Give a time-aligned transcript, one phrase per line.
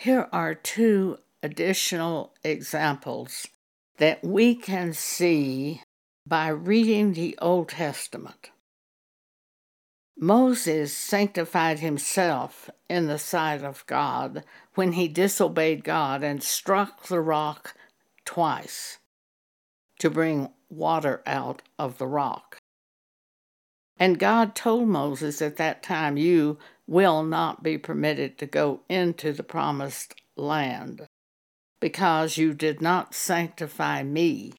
[0.00, 3.46] Here are two additional examples
[3.98, 5.82] that we can see
[6.26, 8.48] by reading the Old Testament.
[10.16, 14.42] Moses sanctified himself in the sight of God
[14.74, 17.74] when he disobeyed God and struck the rock
[18.24, 19.00] twice
[19.98, 22.56] to bring water out of the rock.
[23.98, 26.58] And God told Moses at that time, You
[26.90, 31.06] will not be permitted to go into the promised land
[31.78, 34.52] because you did not sanctify me.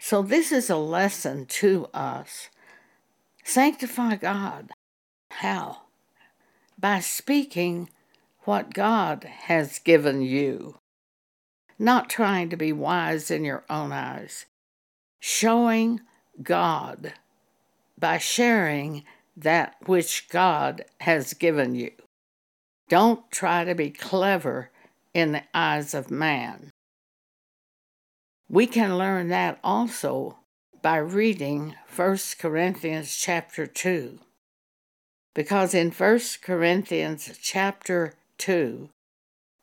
[0.00, 2.50] So, this is a lesson to us
[3.44, 4.72] Sanctify God.
[5.30, 5.82] How?
[6.76, 7.88] By speaking
[8.40, 10.78] what God has given you,
[11.78, 14.46] not trying to be wise in your own eyes,
[15.20, 16.00] showing
[16.42, 17.14] God
[17.96, 19.04] by sharing
[19.36, 21.92] that which God has given you.
[22.88, 24.70] Don't try to be clever
[25.12, 26.70] in the eyes of man.
[28.48, 30.38] We can learn that also
[30.82, 34.20] by reading 1 Corinthians chapter 2.
[35.34, 38.88] Because in 1 Corinthians chapter 2,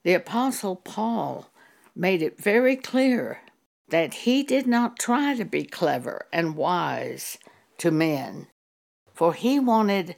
[0.04, 1.48] the Apostle Paul
[1.96, 3.40] made it very clear
[3.90, 7.38] that he did not try to be clever and wise
[7.78, 8.48] to men,
[9.14, 10.16] for he wanted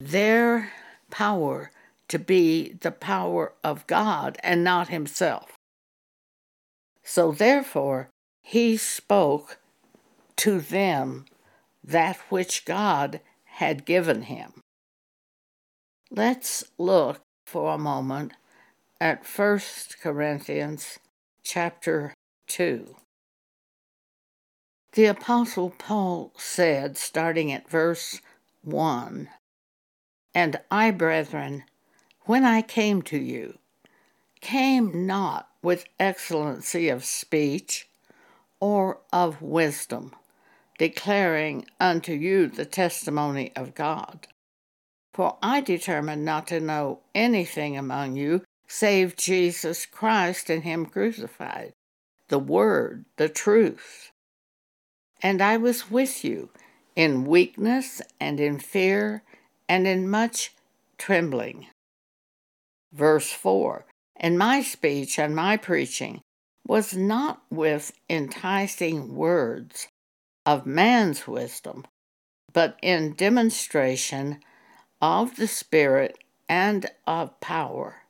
[0.00, 0.72] their
[1.10, 1.70] power
[2.08, 5.52] to be the power of God and not himself.
[7.02, 8.10] So therefore,
[8.42, 9.58] he spoke
[10.36, 11.26] to them
[11.82, 14.60] that which God had given him.
[16.10, 18.32] Let's look for a moment
[19.00, 19.60] at 1
[20.02, 20.98] Corinthians
[21.42, 22.14] chapter
[22.48, 22.96] 2.
[24.98, 28.20] The Apostle Paul said, starting at verse
[28.62, 29.28] 1,
[30.34, 31.62] And I, brethren,
[32.22, 33.60] when I came to you,
[34.40, 37.88] came not with excellency of speech
[38.58, 40.16] or of wisdom
[40.78, 44.26] declaring unto you the testimony of God.
[45.14, 51.72] For I determined not to know anything among you save Jesus Christ and Him crucified,
[52.26, 54.10] the Word, the truth.
[55.22, 56.50] And I was with you
[56.94, 59.22] in weakness and in fear
[59.68, 60.54] and in much
[60.96, 61.66] trembling.
[62.92, 63.84] Verse 4
[64.16, 66.20] And my speech and my preaching
[66.66, 69.88] was not with enticing words
[70.44, 71.86] of man's wisdom,
[72.52, 74.40] but in demonstration
[75.00, 76.18] of the Spirit
[76.48, 78.02] and of power,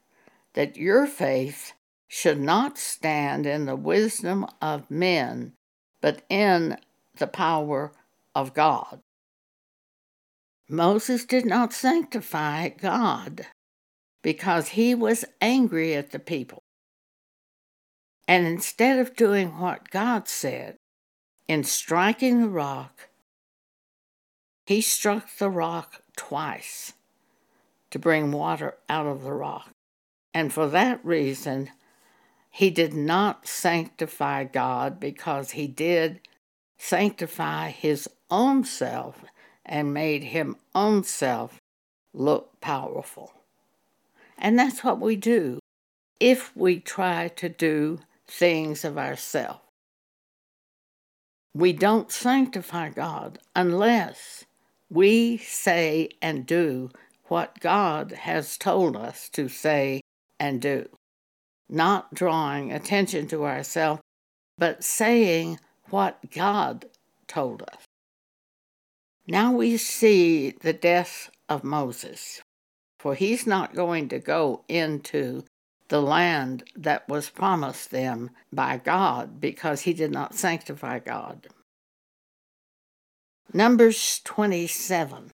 [0.54, 1.72] that your faith
[2.08, 5.52] should not stand in the wisdom of men,
[6.00, 6.76] but in
[7.18, 7.92] the power
[8.34, 9.00] of God.
[10.68, 13.46] Moses did not sanctify God
[14.22, 16.62] because he was angry at the people.
[18.26, 20.76] And instead of doing what God said,
[21.48, 23.08] in striking the rock,
[24.66, 26.92] he struck the rock twice
[27.90, 29.70] to bring water out of the rock.
[30.34, 31.70] And for that reason,
[32.50, 36.20] he did not sanctify God because he did
[36.78, 39.24] sanctify his own self
[39.64, 41.60] and made him own self
[42.14, 43.32] look powerful.
[44.38, 45.58] And that's what we do
[46.20, 49.60] if we try to do things of ourselves.
[51.54, 54.44] We don't sanctify God unless
[54.90, 56.90] we say and do
[57.24, 60.00] what God has told us to say
[60.38, 60.88] and do,
[61.68, 64.00] not drawing attention to ourselves,
[64.56, 65.58] but saying
[65.90, 66.86] what God
[67.26, 67.84] told us.
[69.26, 72.40] Now we see the death of Moses,
[72.98, 75.44] for he's not going to go into
[75.88, 81.48] the land that was promised them by God because he did not sanctify God.
[83.52, 85.30] Numbers 27.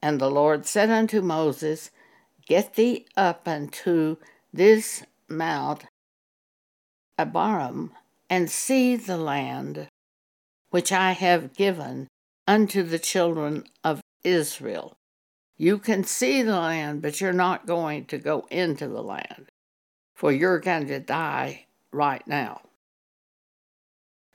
[0.00, 1.90] And the Lord said unto Moses,
[2.46, 4.16] Get thee up unto
[4.52, 5.84] this mount
[7.18, 7.90] Abarim,
[8.28, 9.88] and see the land
[10.70, 12.08] which I have given
[12.46, 14.96] unto the children of Israel.
[15.56, 19.46] You can see the land, but you're not going to go into the land,
[20.14, 22.62] for you're going to die right now.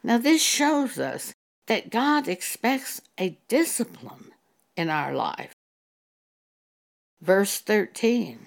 [0.02, 1.34] Now, this shows us
[1.68, 4.32] that God expects a discipline
[4.78, 5.54] in our life.
[7.22, 8.46] Verse 13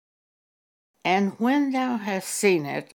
[1.05, 2.95] And when thou hast seen it,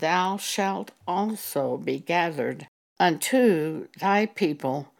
[0.00, 2.68] thou shalt also be gathered
[2.98, 4.92] unto thy people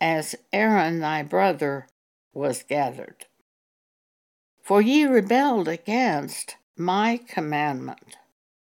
[0.00, 1.86] as Aaron thy brother
[2.32, 3.26] was gathered.
[4.62, 8.16] For ye rebelled against my commandment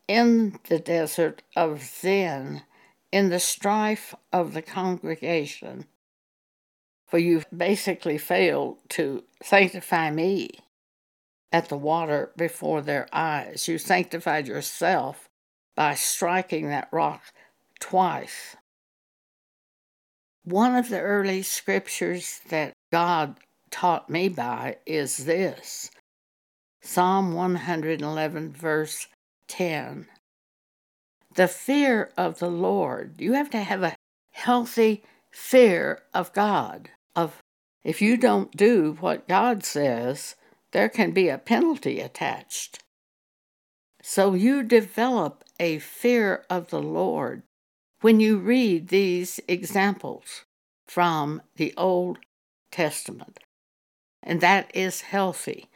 [0.07, 2.63] in the desert of Zin,
[3.11, 5.85] in the strife of the congregation.
[7.07, 10.49] For you basically failed to sanctify me
[11.51, 13.67] at the water before their eyes.
[13.67, 15.29] You sanctified yourself
[15.75, 17.21] by striking that rock
[17.79, 18.55] twice.
[20.43, 23.37] One of the early scriptures that God
[23.69, 25.91] taught me by is this
[26.81, 29.07] Psalm 111, verse
[29.47, 30.07] 10.
[31.35, 33.21] The fear of the Lord.
[33.21, 33.95] You have to have a
[34.31, 36.89] healthy fear of God.
[37.15, 37.41] Of
[37.83, 40.35] if you don't do what God says,
[40.71, 42.79] there can be a penalty attached.
[44.01, 47.43] So you develop a fear of the Lord
[48.01, 50.43] when you read these examples
[50.87, 52.17] from the Old
[52.71, 53.39] Testament.
[54.23, 55.67] And that is healthy.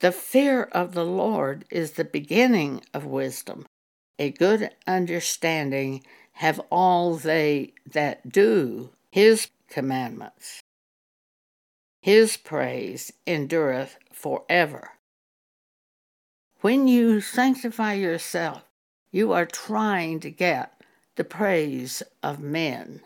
[0.00, 3.66] The fear of the Lord is the beginning of wisdom.
[4.18, 6.02] A good understanding
[6.34, 10.62] have all they that do his commandments.
[12.00, 14.90] His praise endureth forever.
[16.62, 18.62] When you sanctify yourself,
[19.10, 20.80] you are trying to get
[21.16, 23.00] the praise of men.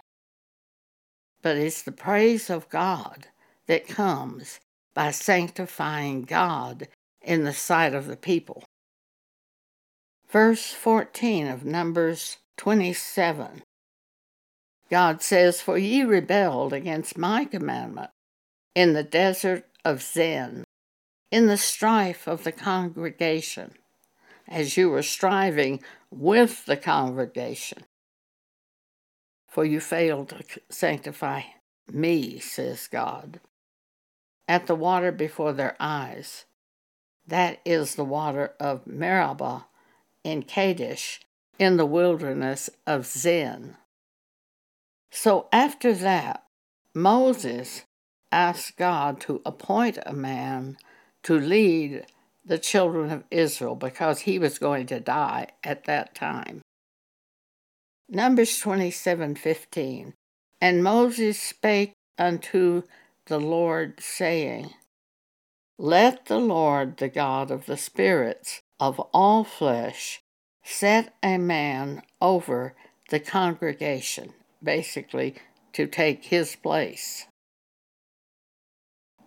[1.41, 3.29] But it's the praise of God
[3.67, 4.61] that comes
[4.93, 6.89] by sanctifying God
[7.23, 8.63] in the sight of the people.
[10.29, 13.63] Verse 14 of Numbers 27
[14.91, 18.11] God says, For ye rebelled against my commandment
[18.75, 20.66] in the desert of Zin,
[21.31, 23.73] in the strife of the congregation,
[24.49, 27.85] as you were striving with the congregation.
[29.49, 31.43] For you failed to sanctify
[31.91, 33.41] me, says God,
[34.47, 36.45] at the water before their eyes.
[37.27, 39.67] That is the water of Meribah
[40.23, 41.21] in Kadesh,
[41.59, 43.77] in the wilderness of Zin.
[45.11, 46.45] So after that,
[46.95, 47.85] Moses
[48.31, 50.77] asked God to appoint a man
[51.27, 52.07] to lead
[52.45, 56.63] the children of Israel because he was going to die at that time.
[58.09, 60.13] Numbers 27:15
[60.61, 62.85] And Moses spake unto
[63.25, 64.73] the Lord saying
[65.79, 70.21] Let the Lord the God of the spirits of all flesh
[70.63, 72.77] set a man over
[73.11, 74.33] the congregation
[74.63, 75.35] basically
[75.73, 77.27] to take his place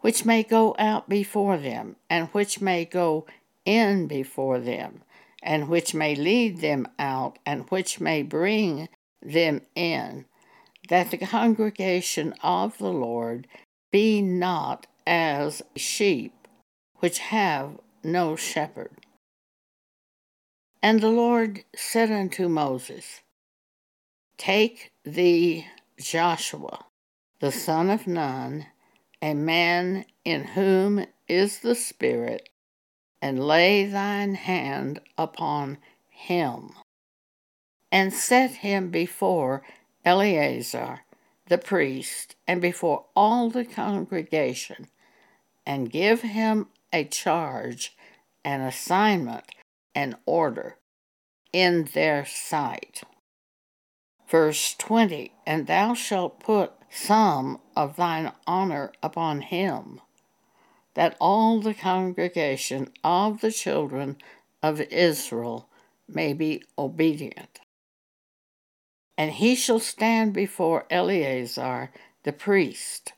[0.10, 3.28] which may go out before them, and which may go
[3.64, 5.04] in before them,
[5.44, 8.90] and which may lead them out, and which may bring
[9.22, 10.26] them in,
[10.88, 13.46] that the congregation of the Lord
[13.92, 16.48] be not as sheep
[16.96, 19.06] which have no shepherd.
[20.82, 23.22] And the Lord said unto Moses,
[24.40, 25.68] Take thee
[26.00, 26.86] Joshua,
[27.40, 28.66] the son of Nun,
[29.22, 32.50] a man in whom is the Spirit,
[33.22, 35.78] and lay thine hand upon
[36.10, 36.72] him,
[37.92, 39.62] and set him before
[40.06, 41.02] Eleazar
[41.50, 44.88] the priest, and before all the congregation,
[45.66, 47.98] and give him a charge,
[48.46, 49.46] an assignment,
[49.94, 50.78] an order
[51.52, 53.02] in their sight.
[54.28, 60.02] Verse 20 And thou shalt put some of thine honor upon him,
[60.96, 64.18] that all the congregation of the children
[64.62, 65.70] of Israel
[66.08, 67.60] may be obedient.
[69.18, 71.92] And he shall stand before Eleazar
[72.24, 73.14] the priest,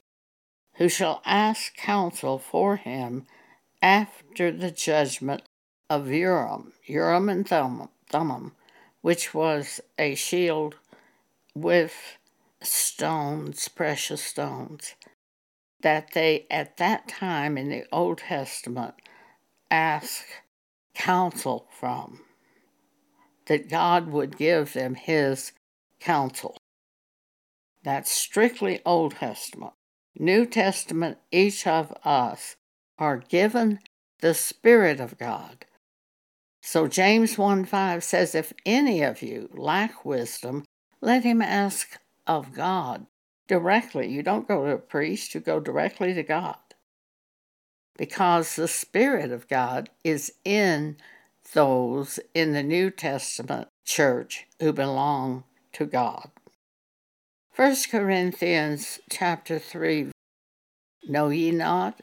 [0.76, 3.26] who shall ask counsel for him
[3.82, 5.44] after the judgment
[5.90, 8.52] of Urim, Urim and Thummim,
[9.02, 10.76] which was a shield
[11.54, 12.18] with
[12.62, 14.96] stones, precious stones,
[15.82, 18.96] that they at that time in the Old Testament
[19.70, 20.26] ask
[20.94, 22.22] counsel from,
[23.48, 25.54] that God would give them His
[26.00, 26.58] counsel.
[27.84, 29.74] That's strictly Old Testament.
[30.18, 32.56] New Testament, each of us
[33.00, 33.80] are given
[34.20, 35.66] the Spirit of God.
[36.62, 40.64] So James 1 5 says, If any of you lack wisdom,
[41.02, 41.98] let him ask
[42.28, 43.08] of God
[43.48, 44.08] directly.
[44.08, 46.58] You don't go to a priest, you go directly to God.
[47.98, 50.98] Because the Spirit of God is in
[51.54, 56.32] those in the New Testament church who belong to God.
[57.56, 60.12] 1 Corinthians chapter 3
[61.08, 62.02] Know ye not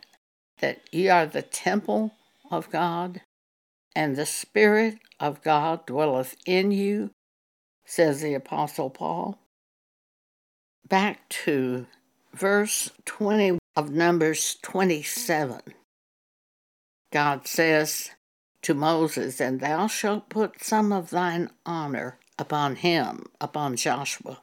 [0.60, 2.12] that ye are the temple
[2.50, 3.22] of God,
[3.94, 7.10] and the Spirit of God dwelleth in you,
[7.84, 9.38] says the Apostle Paul.
[10.86, 11.86] Back to
[12.32, 15.60] verse 20 of Numbers 27.
[17.12, 18.10] God says
[18.62, 24.42] to Moses, And thou shalt put some of thine honor upon him, upon Joshua,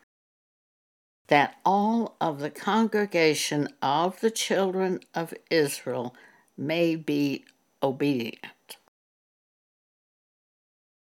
[1.27, 6.15] that all of the congregation of the children of Israel
[6.57, 7.45] may be
[7.81, 8.45] obedient.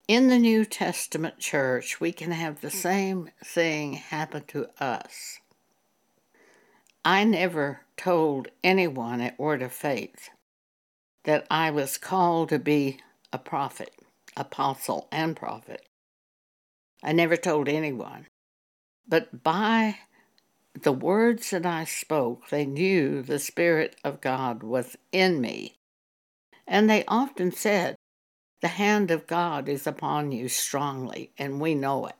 [0.09, 2.77] In the New Testament church, we can have the hmm.
[2.77, 5.41] same thing happen to us.
[7.05, 10.31] I never told anyone at Word of Faith
[11.25, 13.01] that I was called to be
[13.33, 13.91] a prophet,
[14.37, 15.89] apostle, and prophet.
[17.03, 18.27] I never told anyone.
[19.09, 19.99] But by
[20.81, 25.79] the words that I spoke, they knew the Spirit of God was in me.
[26.65, 27.96] And they often said,
[28.63, 32.17] The hand of God is upon you strongly, and we know it.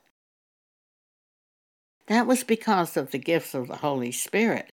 [2.07, 4.69] That was because of the gifts of the Holy Spirit.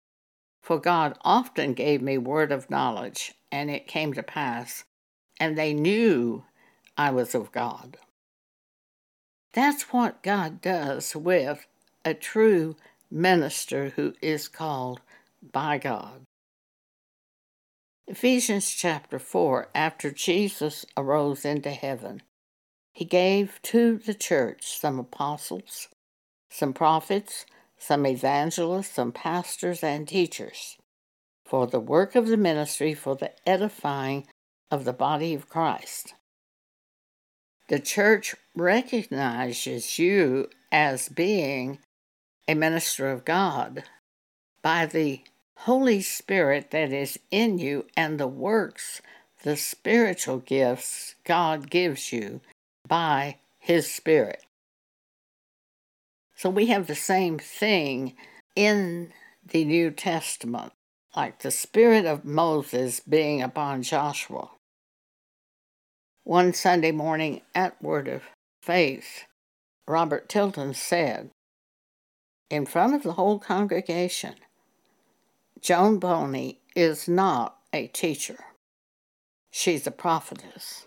[0.62, 4.84] For God often gave me word of knowledge, and it came to pass,
[5.38, 6.44] and they knew
[6.96, 7.98] I was of God.
[9.52, 11.66] That's what God does with
[12.04, 12.76] a true
[13.10, 15.00] minister who is called
[15.52, 16.22] by God.
[18.06, 22.22] Ephesians chapter 4 After Jesus arose into heaven,
[22.92, 25.88] he gave to the church some apostles,
[26.50, 27.46] some prophets,
[27.78, 30.76] some evangelists, some pastors, and teachers
[31.44, 34.26] for the work of the ministry for the edifying
[34.70, 36.14] of the body of Christ.
[37.68, 41.78] The church recognizes you as being
[42.46, 43.84] a minister of God
[44.62, 45.22] by the
[45.64, 49.02] Holy Spirit that is in you and the works,
[49.42, 52.40] the spiritual gifts God gives you
[52.88, 54.42] by His Spirit.
[56.34, 58.14] So we have the same thing
[58.56, 59.12] in
[59.46, 60.72] the New Testament,
[61.14, 64.48] like the Spirit of Moses being upon Joshua.
[66.24, 68.22] One Sunday morning at Word of
[68.62, 69.24] Faith,
[69.86, 71.28] Robert Tilton said,
[72.48, 74.36] in front of the whole congregation,
[75.60, 78.38] Joan Boney is not a teacher.
[79.50, 80.86] She's a prophetess.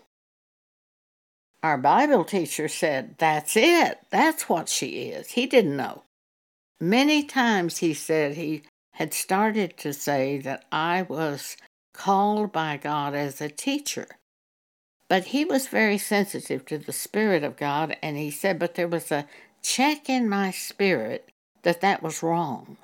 [1.62, 3.98] Our Bible teacher said, That's it.
[4.10, 5.30] That's what she is.
[5.30, 6.02] He didn't know.
[6.80, 8.62] Many times he said he
[8.92, 11.56] had started to say that I was
[11.92, 14.06] called by God as a teacher.
[15.08, 18.88] But he was very sensitive to the Spirit of God, and he said, But there
[18.88, 19.26] was a
[19.62, 21.30] check in my spirit
[21.62, 22.76] that that was wrong.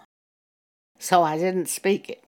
[1.00, 2.24] So I didn't speak it.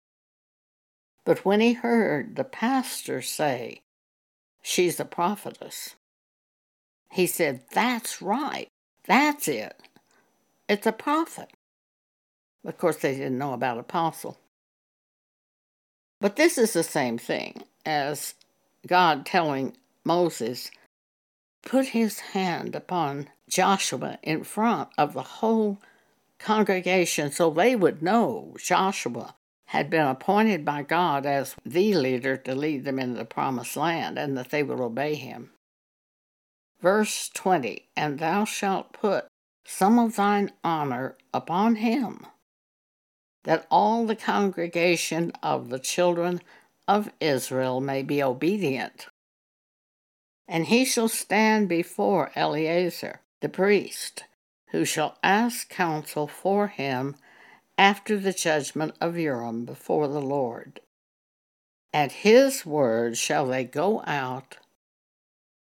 [1.27, 3.83] But when he heard the pastor say,
[4.63, 5.97] She's a prophetess,
[7.13, 8.69] he said, That's right.
[9.07, 9.75] That's it.
[10.69, 11.51] It's a prophet.
[12.65, 14.39] Of course, they didn't know about apostle.
[16.21, 18.35] But this is the same thing as
[18.87, 20.71] God telling Moses,
[21.63, 25.81] put his hand upon Joshua in front of the whole
[26.41, 32.55] congregation so they would know Joshua had been appointed by God as the leader to
[32.55, 35.53] lead them into the promised land and that they would obey him.
[36.81, 39.27] Verse 20 And thou shalt put
[39.65, 42.27] some of thine honor upon him,
[43.45, 46.41] that all the congregation of the children
[46.89, 49.07] of Israel may be obedient.
[50.49, 54.25] And he shall stand before Eleazar the priest,
[54.71, 57.17] who shall ask counsel for him
[57.77, 60.81] after the judgment of Urim before the Lord.
[61.93, 64.59] At his word shall they go out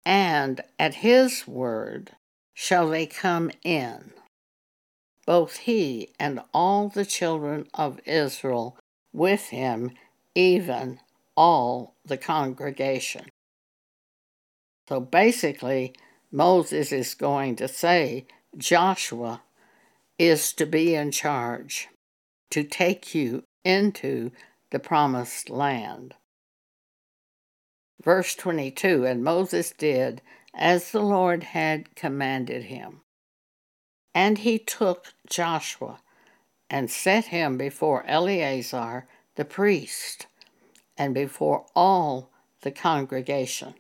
[0.05, 2.13] and at his word
[2.55, 4.13] shall they come in,
[5.27, 8.77] both he and all the children of Israel
[9.13, 9.93] with him,
[10.35, 11.01] even
[11.37, 13.27] all the congregation.
[14.89, 15.95] So basically,
[16.33, 18.27] Moses is going to say
[18.57, 19.43] Joshua
[20.19, 21.89] is to be in charge,
[22.51, 24.33] to take you into
[24.71, 26.15] the promised land.
[28.03, 30.23] Verse 22 And Moses did
[30.55, 33.03] as the Lord had commanded him.
[34.15, 36.01] And he took Joshua
[36.69, 40.27] and set him before Eleazar the priest
[40.97, 42.31] and before all
[42.63, 43.75] the congregation.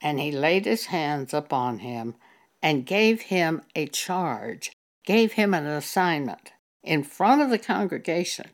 [0.00, 2.14] And he laid his hands upon him
[2.62, 4.72] and gave him a charge,
[5.04, 8.46] gave him an assignment in front of the congregation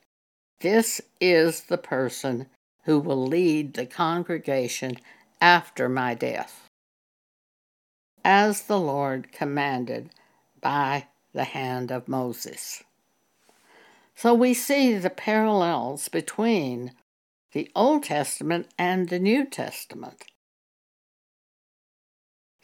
[0.61, 2.47] This is the person
[2.85, 4.97] who will lead the congregation
[5.41, 6.69] after my death,
[8.25, 10.11] as the Lord commanded
[10.61, 12.85] by the hand of Moses.
[14.15, 16.93] So we see the parallels between
[17.53, 20.25] the Old Testament and the New Testament.